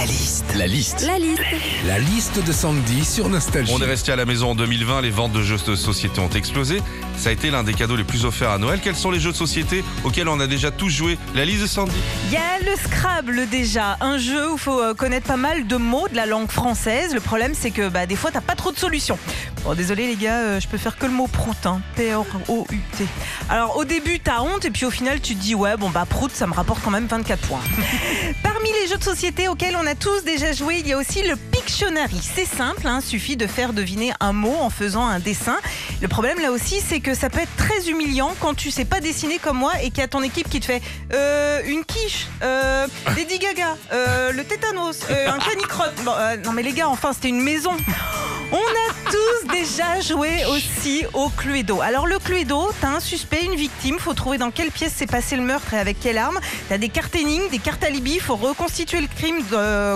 [0.00, 0.54] La liste.
[0.56, 1.02] La liste.
[1.06, 1.42] La liste.
[1.86, 3.70] La liste de Sandy sur Nostalgie.
[3.76, 6.30] On est resté à la maison en 2020, les ventes de jeux de société ont
[6.30, 6.80] explosé.
[7.18, 8.80] Ça a été l'un des cadeaux les plus offerts à Noël.
[8.82, 11.18] Quels sont les jeux de société auxquels on a déjà tous joué?
[11.34, 11.92] La liste de Sandy
[12.28, 15.66] Il y a le Scrabble déjà, un jeu où il faut euh, connaître pas mal
[15.66, 17.12] de mots de la langue française.
[17.12, 19.18] Le problème c'est que bah, des fois t'as pas trop de solutions.
[19.64, 21.82] Bon désolé les gars, euh, je peux faire que le mot prout, hein.
[21.94, 23.04] P-R-O-U-T.
[23.50, 26.06] Alors au début t'as honte et puis au final tu te dis ouais bon bah
[26.08, 27.60] prout ça me rapporte quand même 24 points.
[28.42, 31.22] Parmi les jeux de société auxquels on a tous déjà joué, il y a aussi
[31.22, 32.20] le Pictionary.
[32.22, 35.58] C'est simple, hein, suffit de faire deviner un mot en faisant un dessin.
[36.02, 39.00] Le problème là aussi, c'est que ça peut être très humiliant quand tu sais pas
[39.00, 40.80] dessiner comme moi et qu'il y a ton équipe qui te fait
[41.12, 42.86] euh, une quiche, euh,
[43.16, 45.92] Lady Gaga, euh, le tétanos, euh, un canicrotte.
[46.44, 47.72] Non mais les gars, enfin c'était une maison.
[48.52, 51.82] On a tous déjà joué aussi au Cluedo.
[51.82, 55.36] Alors le Cluedo, t'as un suspect, une victime, faut trouver dans quelle pièce s'est passé
[55.36, 56.40] le meurtre et avec quelle arme.
[56.68, 59.44] T'as des cartes énigmes, des cartes alibi, faut reconstituer le crime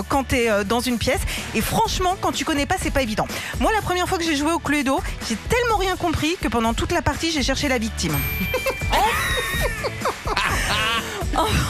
[0.07, 1.19] quand t'es dans une pièce.
[1.53, 3.27] Et franchement, quand tu connais pas, c'est pas évident.
[3.59, 6.73] Moi, la première fois que j'ai joué au Cluedo, j'ai tellement rien compris que pendant
[6.73, 8.15] toute la partie, j'ai cherché la victime.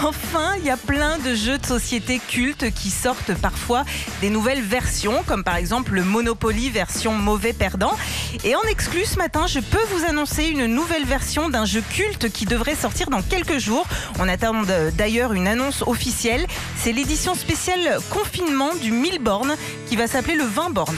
[0.03, 3.83] Enfin, il y a plein de jeux de société cultes qui sortent parfois
[4.21, 7.93] des nouvelles versions, comme par exemple le Monopoly version mauvais perdant.
[8.43, 12.31] Et en exclu ce matin, je peux vous annoncer une nouvelle version d'un jeu culte
[12.31, 13.87] qui devrait sortir dans quelques jours.
[14.19, 14.53] On attend
[14.93, 16.45] d'ailleurs une annonce officielle.
[16.77, 19.55] C'est l'édition spéciale confinement du 1000 bornes
[19.87, 20.97] qui va s'appeler le 20 bornes.